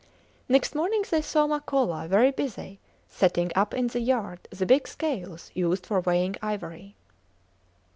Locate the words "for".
5.85-5.99